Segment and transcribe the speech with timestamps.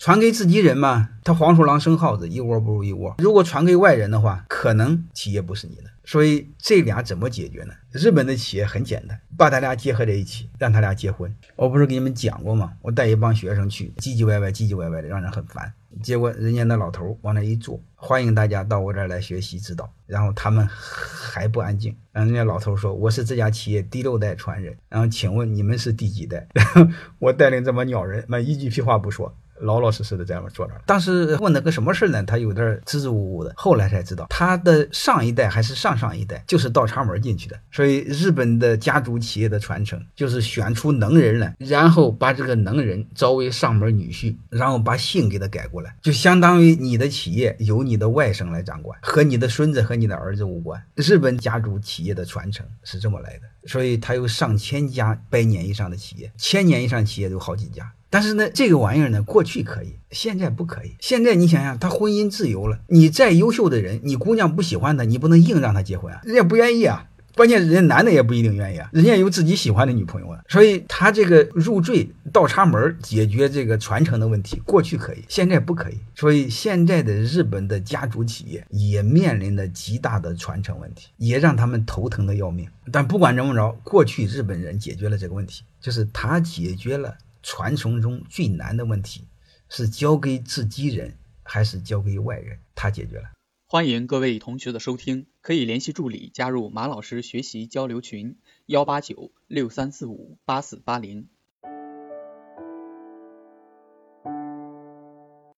[0.00, 3.14] 传给自己人嘛，他黄鼠狼生耗子，一窝不如一窝。
[3.18, 5.82] 如果传给外人的话，可能企业不是你的。
[6.06, 7.74] 所以这俩怎么解决呢？
[7.92, 11.30] 日本的企业很简单，把他俩结合在一起，让他俩结婚。
[11.54, 12.72] 我不是给你们讲过吗？
[12.80, 15.70] 我带一帮学生去，唧唧歪歪，唧唧歪歪的，让人很烦。
[16.02, 19.92] 结果人家那老头往那一坐，欢迎大家到我这儿来学习指导。
[20.06, 24.74] 然后他们还不安静，然后人家老头说：“我是这家企业第六代传人。
[24.88, 26.48] 然后请问你们是第几代？”
[27.20, 29.36] 我带领这帮鸟人，那一句屁话不说。
[29.60, 30.74] 老老实实的在那坐着。
[30.86, 32.22] 当时问了个什么事呢？
[32.24, 33.52] 他有点支支吾吾的。
[33.56, 37.58] 后来才知道，他的上一代还是上上一代就是倒插门进去的。
[37.70, 50.82] 所以日本的家族企业的传承就是选出能人来，然后把这个能人招为上门女婿，然后把姓给他改过来，就相当于你的企业由你的外甥来掌管，和你的孙子和你的儿子无关。
[50.94, 53.42] 日本家族企业的传承是这么来的。
[53.66, 57.92] 所以他有上千家百年以上的企业，千年以上企业有好几家。
[58.10, 60.96] 但是呢，这个玩意儿呢，过去可以，现在不可以。
[60.98, 67.06] 现在你想想，他婚姻自由了，你再优秀的人，你姑娘不喜欢他，你不能硬让他结婚啊，人家不愿意啊。
[67.36, 70.40] 关键人家男的也不一定愿意啊，人家有自己喜欢的女朋友啊。
[70.48, 75.94] 所以他这个入赘倒插门解决这个传承的问题，过去可以，现在不可以。
[76.16, 82.68] 所以现在的日本的家族企业也面临着极大的传承问题，也让他们头疼的要命。
[82.90, 87.14] 但不管怎么着，过去日本人解决了这个问题，就是他解决了。
[87.42, 89.28] 传承中最难的问题
[89.68, 92.60] 是交给自己人还是交给外人？
[92.74, 93.30] 他解决了。
[93.66, 101.28] 欢迎各位同学的收听，可以联系助理加入马老师学习交流群：幺八九六三四五八四八零。